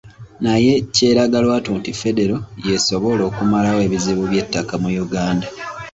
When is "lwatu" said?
1.45-1.69